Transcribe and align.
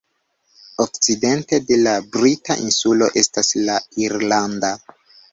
Okcidente 0.83 1.59
de 1.65 1.75
la 1.81 1.91
brita 2.15 2.57
insulo 2.69 3.09
estas 3.21 3.51
la 3.67 3.75
irlanda. 4.07 4.73